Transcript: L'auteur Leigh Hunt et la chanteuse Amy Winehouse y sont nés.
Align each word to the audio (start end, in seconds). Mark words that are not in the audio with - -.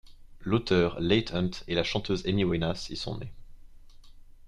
L'auteur 0.39 0.99
Leigh 0.99 1.25
Hunt 1.31 1.51
et 1.67 1.75
la 1.75 1.83
chanteuse 1.83 2.25
Amy 2.25 2.43
Winehouse 2.43 2.89
y 2.89 2.95
sont 2.97 3.19
nés. 3.19 3.31